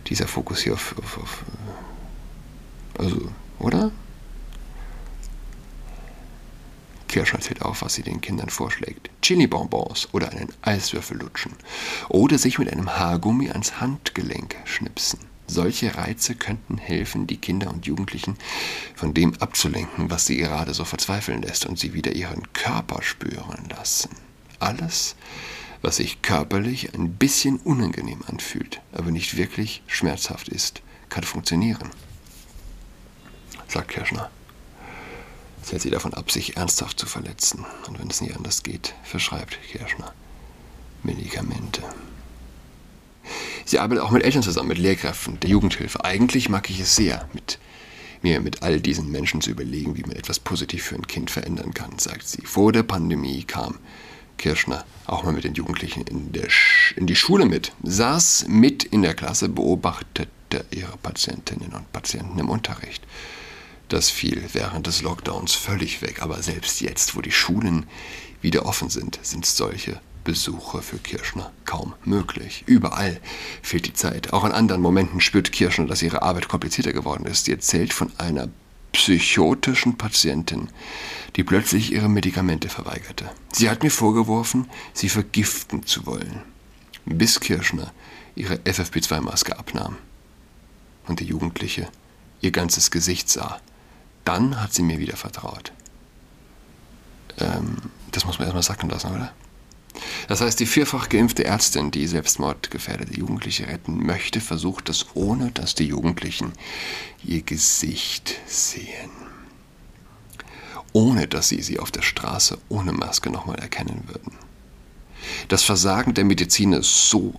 Dieser 0.07 0.27
Fokus 0.27 0.59
hier 0.59 0.73
auf, 0.73 0.95
auf, 0.99 1.17
auf 1.17 1.43
also, 2.99 3.31
oder? 3.57 3.91
Kirschner 7.15 7.39
zählt 7.39 7.61
auf, 7.61 7.81
was 7.81 7.93
sie 7.93 8.03
den 8.03 8.19
Kindern 8.19 8.49
vorschlägt. 8.49 9.09
Chili-Bonbons 9.21 10.09
oder 10.11 10.31
einen 10.31 10.49
Eiswürfel 10.61 11.17
lutschen. 11.17 11.53
Oder 12.09 12.37
sich 12.37 12.59
mit 12.59 12.69
einem 12.69 12.93
Haargummi 12.93 13.51
ans 13.51 13.79
Handgelenk 13.79 14.57
schnipsen. 14.65 15.19
Solche 15.47 15.95
Reize 15.95 16.35
könnten 16.35 16.77
helfen, 16.77 17.25
die 17.25 17.37
Kinder 17.37 17.69
und 17.69 17.85
Jugendlichen 17.85 18.35
von 18.95 19.13
dem 19.13 19.33
abzulenken, 19.35 20.11
was 20.11 20.25
sie 20.25 20.35
gerade 20.35 20.73
so 20.73 20.83
verzweifeln 20.83 21.41
lässt 21.41 21.65
und 21.65 21.79
sie 21.79 21.93
wieder 21.93 22.11
ihren 22.11 22.51
Körper 22.51 23.01
spüren 23.01 23.69
lassen. 23.69 24.09
Alles, 24.59 25.15
was 25.81 25.95
sich 25.95 26.21
körperlich 26.21 26.95
ein 26.95 27.13
bisschen 27.13 27.59
unangenehm 27.59 28.23
anfühlt, 28.27 28.81
aber 28.91 29.11
nicht 29.11 29.37
wirklich 29.37 29.83
schmerzhaft 29.87 30.49
ist, 30.49 30.81
kann 31.07 31.23
funktionieren, 31.23 31.91
sagt 33.69 33.91
Kirschner. 33.91 34.29
Hält 35.71 35.81
sie 35.81 35.89
davon 35.89 36.13
ab, 36.13 36.31
sich 36.31 36.57
ernsthaft 36.57 36.99
zu 36.99 37.05
verletzen. 37.05 37.65
Und 37.87 37.99
wenn 37.99 38.09
es 38.09 38.21
nicht 38.21 38.35
anders 38.35 38.63
geht, 38.63 38.93
verschreibt 39.03 39.57
Kirschner 39.71 40.13
Medikamente. 41.03 41.81
Sie 43.65 43.79
arbeitet 43.79 44.03
auch 44.03 44.11
mit 44.11 44.23
Eltern 44.23 44.43
zusammen, 44.43 44.69
mit 44.69 44.77
Lehrkräften, 44.77 45.39
der 45.39 45.49
Jugendhilfe. 45.49 46.03
Eigentlich 46.03 46.49
mag 46.49 46.69
ich 46.69 46.79
es 46.79 46.95
sehr, 46.95 47.27
mit 47.33 47.59
mir 48.21 48.39
mit 48.41 48.63
all 48.63 48.79
diesen 48.79 49.11
Menschen 49.11 49.41
zu 49.41 49.51
überlegen, 49.51 49.95
wie 49.97 50.01
man 50.01 50.15
etwas 50.15 50.39
positiv 50.39 50.83
für 50.83 50.95
ein 50.95 51.07
Kind 51.07 51.29
verändern 51.31 51.73
kann, 51.73 51.99
sagt 51.99 52.27
sie. 52.27 52.41
Vor 52.45 52.71
der 52.71 52.83
Pandemie 52.83 53.43
kam 53.43 53.77
Kirschner 54.37 54.83
auch 55.05 55.23
mal 55.23 55.33
mit 55.33 55.43
den 55.43 55.53
Jugendlichen 55.53 56.03
in, 56.07 56.31
in 56.95 57.07
die 57.07 57.15
Schule 57.15 57.45
mit, 57.45 57.71
saß 57.83 58.45
mit 58.47 58.83
in 58.83 59.01
der 59.01 59.13
Klasse, 59.13 59.47
beobachtete 59.47 60.65
ihre 60.71 60.97
Patientinnen 60.97 61.73
und 61.73 61.91
Patienten 61.93 62.39
im 62.39 62.49
Unterricht. 62.49 63.03
Das 63.89 64.09
fiel 64.09 64.43
während 64.53 64.87
des 64.87 65.01
Lockdowns 65.01 65.53
völlig 65.53 66.01
weg, 66.01 66.21
aber 66.21 66.41
selbst 66.41 66.81
jetzt, 66.81 67.15
wo 67.15 67.21
die 67.21 67.31
Schulen 67.31 67.85
wieder 68.41 68.65
offen 68.65 68.89
sind, 68.89 69.19
sind 69.21 69.45
solche 69.45 69.99
Besuche 70.23 70.81
für 70.81 70.97
Kirschner 70.97 71.51
kaum 71.65 71.93
möglich. 72.03 72.63
Überall 72.65 73.21
fehlt 73.61 73.85
die 73.85 73.93
Zeit. 73.93 74.33
Auch 74.33 74.43
in 74.43 74.51
anderen 74.51 74.81
Momenten 74.81 75.21
spürt 75.21 75.51
Kirschner, 75.51 75.85
dass 75.85 76.01
ihre 76.01 76.23
Arbeit 76.23 76.47
komplizierter 76.47 76.93
geworden 76.93 77.25
ist. 77.27 77.45
Sie 77.45 77.51
erzählt 77.51 77.93
von 77.93 78.11
einer 78.17 78.49
psychotischen 78.91 79.97
Patientin, 79.97 80.69
die 81.35 81.43
plötzlich 81.43 81.91
ihre 81.91 82.09
Medikamente 82.09 82.69
verweigerte. 82.69 83.29
Sie 83.53 83.69
hat 83.69 83.83
mir 83.83 83.91
vorgeworfen, 83.91 84.67
sie 84.93 85.09
vergiften 85.09 85.85
zu 85.85 86.05
wollen, 86.05 86.41
bis 87.05 87.39
Kirschner 87.39 87.93
ihre 88.35 88.55
FFP2-Maske 88.55 89.59
abnahm 89.59 89.97
und 91.07 91.19
die 91.19 91.25
Jugendliche 91.25 91.87
ihr 92.41 92.51
ganzes 92.51 92.89
Gesicht 92.89 93.29
sah 93.29 93.59
dann 94.25 94.61
hat 94.61 94.73
sie 94.73 94.83
mir 94.83 94.99
wieder 94.99 95.15
vertraut. 95.15 95.71
Ähm, 97.39 97.77
das 98.11 98.25
muss 98.25 98.37
man 98.37 98.47
erstmal 98.47 98.63
sacken 98.63 98.89
lassen, 98.89 99.13
oder? 99.13 99.31
Das 100.27 100.41
heißt, 100.41 100.59
die 100.59 100.65
vierfach 100.65 101.09
geimpfte 101.09 101.45
Ärztin, 101.45 101.91
die 101.91 102.07
selbstmordgefährdete 102.07 103.17
Jugendliche 103.17 103.67
retten 103.67 104.05
möchte, 104.05 104.41
versucht 104.41 104.89
das 104.89 105.05
ohne, 105.13 105.51
dass 105.51 105.75
die 105.75 105.85
Jugendlichen 105.87 106.51
ihr 107.23 107.41
Gesicht 107.41 108.35
sehen. 108.45 109.11
Ohne, 110.91 111.27
dass 111.27 111.49
sie 111.49 111.61
sie 111.61 111.79
auf 111.79 111.91
der 111.91 112.01
Straße 112.01 112.57
ohne 112.69 112.93
Maske 112.93 113.29
nochmal 113.29 113.59
erkennen 113.59 114.03
würden. 114.07 114.33
Das 115.47 115.63
Versagen 115.63 116.13
der 116.13 116.25
Medizin 116.25 116.73
ist 116.73 117.09
so 117.09 117.33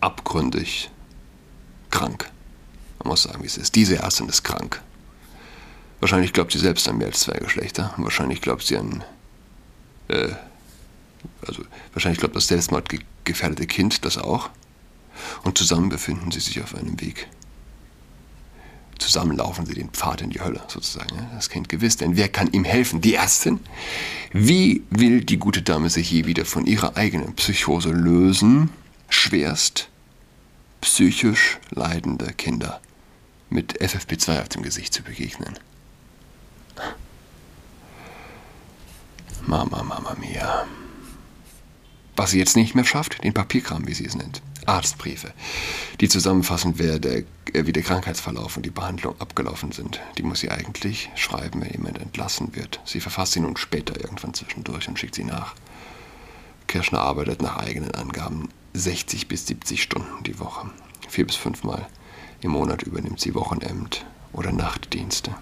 abgründig 0.00 0.90
krank. 1.90 2.30
Man 2.98 3.08
muss 3.08 3.22
sagen, 3.22 3.42
wie 3.42 3.46
es 3.46 3.56
ist. 3.56 3.74
Diese 3.74 3.96
Ärztin 3.96 4.28
ist 4.28 4.42
krank. 4.42 4.82
Wahrscheinlich 6.02 6.32
glaubt 6.32 6.50
sie 6.50 6.58
selbst 6.58 6.88
an 6.88 6.98
mehr 6.98 7.06
als 7.06 7.20
zwei 7.20 7.38
Geschlechter. 7.38 7.94
Wahrscheinlich 7.96 8.40
glaubt 8.40 8.64
sie 8.64 8.76
an. 8.76 9.04
Äh, 10.08 10.30
also, 11.46 11.62
wahrscheinlich 11.92 12.18
glaubt 12.18 12.34
das 12.34 12.48
selbstmordgefährdete 12.48 13.68
Kind 13.68 14.04
das 14.04 14.18
auch. 14.18 14.50
Und 15.44 15.56
zusammen 15.56 15.90
befinden 15.90 16.32
sie 16.32 16.40
sich 16.40 16.60
auf 16.60 16.74
einem 16.74 17.00
Weg. 17.00 17.28
Zusammen 18.98 19.36
laufen 19.36 19.64
sie 19.64 19.74
den 19.74 19.90
Pfad 19.90 20.22
in 20.22 20.30
die 20.30 20.40
Hölle, 20.40 20.60
sozusagen. 20.66 21.28
Das 21.36 21.48
Kind 21.48 21.68
gewiss, 21.68 21.98
denn 21.98 22.16
wer 22.16 22.28
kann 22.28 22.48
ihm 22.50 22.64
helfen? 22.64 23.00
Die 23.00 23.14
Ärztin? 23.14 23.60
Wie 24.32 24.82
will 24.90 25.22
die 25.22 25.38
gute 25.38 25.62
Dame 25.62 25.88
sich 25.88 26.10
je 26.10 26.26
wieder 26.26 26.44
von 26.44 26.66
ihrer 26.66 26.96
eigenen 26.96 27.36
Psychose 27.36 27.90
lösen? 27.90 28.70
Schwerst 29.08 29.88
psychisch 30.80 31.60
leidende 31.70 32.32
Kinder 32.32 32.80
mit 33.50 33.80
FFP2 33.80 34.40
auf 34.40 34.48
dem 34.48 34.64
Gesicht 34.64 34.92
zu 34.92 35.04
begegnen. 35.04 35.60
Mama, 39.46 39.82
Mama 39.82 40.16
mia. 40.20 40.66
Was 42.16 42.30
sie 42.30 42.38
jetzt 42.38 42.56
nicht 42.56 42.74
mehr 42.74 42.84
schafft, 42.84 43.24
den 43.24 43.34
Papierkram, 43.34 43.86
wie 43.86 43.94
sie 43.94 44.06
es 44.06 44.14
nennt. 44.14 44.42
Arztbriefe, 44.66 45.32
die 46.00 46.08
zusammenfassen, 46.08 46.74
wer 46.76 46.98
der, 46.98 47.24
äh, 47.52 47.66
wie 47.66 47.72
der 47.72 47.82
Krankheitsverlauf 47.82 48.56
und 48.56 48.64
die 48.64 48.70
Behandlung 48.70 49.20
abgelaufen 49.20 49.72
sind. 49.72 50.00
Die 50.18 50.22
muss 50.22 50.40
sie 50.40 50.50
eigentlich 50.50 51.10
schreiben, 51.16 51.62
wenn 51.62 51.70
jemand 51.70 52.00
entlassen 52.00 52.54
wird. 52.54 52.80
Sie 52.84 53.00
verfasst 53.00 53.32
sie 53.32 53.40
nun 53.40 53.56
später 53.56 54.00
irgendwann 54.00 54.34
zwischendurch 54.34 54.88
und 54.88 54.98
schickt 54.98 55.16
sie 55.16 55.24
nach. 55.24 55.54
Kirschner 56.68 57.00
arbeitet 57.00 57.42
nach 57.42 57.56
eigenen 57.56 57.90
Angaben 57.92 58.48
60 58.74 59.26
bis 59.26 59.46
70 59.46 59.82
Stunden 59.82 60.22
die 60.24 60.38
Woche. 60.38 60.70
Vier 61.08 61.26
bis 61.26 61.36
fünfmal 61.36 61.86
im 62.40 62.52
Monat 62.52 62.82
übernimmt 62.82 63.20
sie 63.20 63.34
Wochenend 63.34 64.06
oder 64.32 64.52
Nachtdienste. 64.52 65.34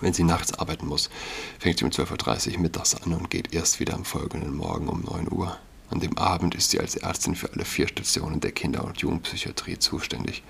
Wenn 0.00 0.12
sie 0.12 0.24
nachts 0.24 0.54
arbeiten 0.54 0.86
muss, 0.86 1.10
fängt 1.58 1.78
sie 1.78 1.84
um 1.84 1.90
12.30 1.90 2.54
Uhr 2.54 2.60
mittags 2.60 2.94
an 2.94 3.12
und 3.12 3.30
geht 3.30 3.54
erst 3.54 3.80
wieder 3.80 3.94
am 3.94 4.04
folgenden 4.04 4.54
Morgen 4.56 4.88
um 4.88 5.02
9 5.02 5.30
Uhr. 5.30 5.58
An 5.90 6.00
dem 6.00 6.18
Abend 6.18 6.54
ist 6.54 6.70
sie 6.70 6.80
als 6.80 6.96
Ärztin 6.96 7.34
für 7.34 7.52
alle 7.52 7.64
vier 7.64 7.88
Stationen 7.88 8.40
der 8.40 8.52
Kinder- 8.52 8.84
und 8.84 8.98
Jugendpsychiatrie 8.98 9.78
zuständig. 9.78 10.42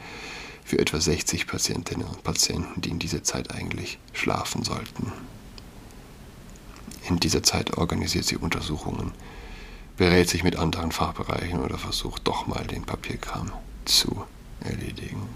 Für 0.65 0.79
etwa 0.79 1.01
60 1.01 1.47
Patientinnen 1.47 2.07
und 2.07 2.25
Patienten, 2.25 2.81
die 2.81 2.91
in 2.91 2.99
dieser 2.99 3.23
Zeit 3.23 3.53
eigentlich 3.55 3.99
schlafen 4.13 4.65
sollten. 4.65 5.13
In 7.09 7.21
dieser 7.21 7.43
Zeit 7.43 7.79
organisiert 7.79 8.27
sie 8.27 8.37
Untersuchungen, 8.37 9.13
berät 9.97 10.29
sich 10.29 10.43
mit 10.43 10.57
anderen 10.57 10.93
Fachbereichen 10.93 11.61
oder 11.61 11.79
versucht 11.79 12.27
doch 12.27 12.47
mal 12.47 12.67
den 12.67 12.85
Papierkram 12.85 13.51
zu 13.87 14.25
erledigen. 14.61 15.29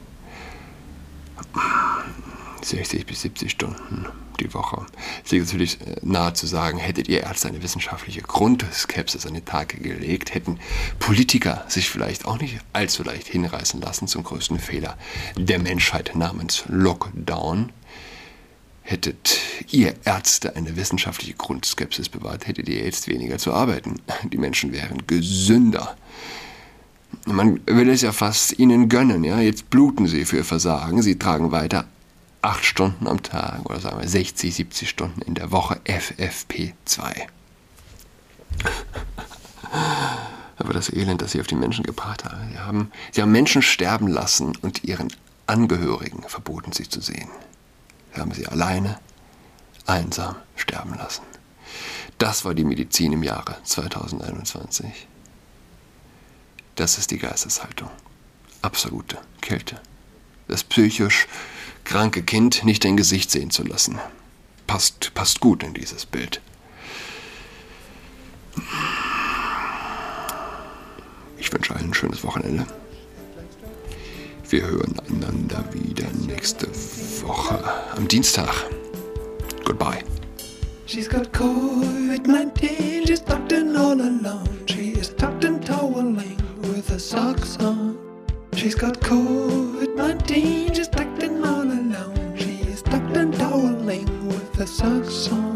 60 2.65 3.07
bis 3.07 3.23
70 3.23 3.51
Stunden 3.51 4.07
die 4.41 4.53
Woche. 4.55 4.85
Es 5.25 5.31
liegt 5.31 5.47
natürlich 5.47 5.81
äh, 5.81 5.97
nahe 6.03 6.35
zu 6.35 6.47
sagen, 6.47 6.79
hättet 6.79 7.09
ihr 7.09 7.23
Ärzte 7.23 7.49
eine 7.49 7.63
wissenschaftliche 7.63 8.23
Grundskepsis 8.23 9.27
an 9.27 9.35
den 9.35 9.45
Tag 9.45 9.81
gelegt, 9.83 10.35
hätten 10.35 10.59
Politiker 10.99 11.65
sich 11.69 11.89
vielleicht 11.89 12.27
auch 12.27 12.39
nicht 12.39 12.59
allzu 12.73 13.03
leicht 13.03 13.29
hinreißen 13.29 13.81
lassen 13.81 14.09
zum 14.09 14.25
größten 14.25 14.59
Fehler 14.59 14.97
der 15.37 15.59
Menschheit 15.59 16.13
namens 16.15 16.65
Lockdown. 16.69 17.71
Hättet 18.85 19.39
ihr 19.71 19.95
Ärzte 20.05 20.57
eine 20.57 20.77
wissenschaftliche 20.77 21.35
Grundskepsis 21.35 22.09
bewahrt, 22.09 22.49
hättet 22.49 22.69
ihr 22.69 22.85
jetzt 22.85 23.07
weniger 23.07 23.39
zu 23.39 23.53
arbeiten. 23.53 24.01
Die 24.25 24.39
Menschen 24.39 24.73
wären 24.73 25.07
gesünder. 25.07 25.97
Man 27.27 27.61
will 27.67 27.89
es 27.91 28.03
ja 28.03 28.11
fast 28.11 28.59
ihnen 28.59 28.89
gönnen, 28.89 29.23
ja. 29.23 29.39
Jetzt 29.39 29.71
bluten 29.71 30.09
sie 30.09 30.25
für 30.25 30.39
ihr 30.39 30.45
Versagen, 30.45 31.03
sie 31.03 31.17
tragen 31.19 31.53
weiter 31.53 31.87
acht 32.43 32.65
Stunden 32.65 33.07
am 33.07 33.23
Tag 33.23 33.65
oder 33.65 33.81
sagen 33.81 34.01
wir 34.01 34.09
60, 34.09 34.55
70 34.55 34.89
Stunden 34.89 35.23
in 35.23 35.35
der 35.35 35.53
Woche 35.53 35.81
FFP2. 35.85 37.29
Aber 40.59 40.73
das 40.73 40.93
Elend, 40.93 41.23
das 41.23 41.33
sie 41.33 41.41
auf 41.41 41.47
die 41.47 41.55
Menschen 41.55 41.85
gebracht 41.85 42.25
haben. 42.25 42.51
Sie 42.53 42.59
haben, 42.59 42.93
sie 43.13 43.23
haben 43.23 43.33
Menschen 43.33 43.63
sterben 43.63 44.09
lassen 44.09 44.55
und 44.57 44.85
ihren 44.85 45.13
Angehörigen 45.47 46.23
verboten, 46.25 46.73
sie 46.73 46.89
zu 46.89 47.01
sehen. 47.01 47.29
Sie 48.15 48.21
haben 48.21 48.33
sie 48.33 48.47
alleine, 48.47 48.99
einsam 49.87 50.37
sterben 50.57 50.95
lassen. 50.95 51.23
Das 52.19 52.45
war 52.45 52.55
die 52.55 52.65
Medizin 52.65 53.13
im 53.13 53.23
Jahre 53.23 53.57
2021. 53.65 55.09
Das 56.77 56.99
ist 56.99 57.11
die 57.11 57.19
Geisteshaltung. 57.19 57.91
Absolute 58.63 59.19
Kälte. 59.41 59.81
Das 60.49 60.63
psychisch 60.65 61.27
kranke 61.85 62.23
Kind 62.23 62.65
nicht 62.65 62.85
dein 62.85 62.97
Gesicht 62.97 63.31
sehen 63.31 63.51
zu 63.51 63.63
lassen. 63.65 63.99
Passt, 64.67 65.13
passt 65.15 65.41
gut 65.41 65.63
in 65.63 65.75
dieses 65.75 66.07
Bild. 66.07 66.41
Ich 71.39 71.53
wünsche 71.53 71.75
allen 71.75 71.91
ein 71.91 71.95
schönes 71.95 72.25
Wochenende. 72.25 72.67
Wir 74.49 74.63
hören 74.67 74.95
einander 75.09 75.65
wieder 75.73 76.07
nächste 76.27 76.67
Woche 77.23 77.59
am 77.97 78.07
Dienstag. 78.07 78.53
Goodbye. 79.65 80.05
She's 80.87 81.09
got 81.09 81.33
COVID-19, 81.33 83.07
she's 83.07 83.21
tucked 83.21 83.53
in 83.53 83.75
all 83.75 83.99
alone. 83.99 84.67
She 84.67 84.91
is 84.91 85.09
tucked 85.17 85.45
in 85.45 85.59
toweling 85.61 86.37
with 86.61 86.89
her 86.91 86.99
socks 86.99 87.57
on. 87.61 87.97
She's 88.55 88.75
got 88.75 89.01
COVID-19, 89.01 90.75
she's 90.75 90.89
tucked 94.65 95.27
in 95.27 95.45
all 95.45 95.52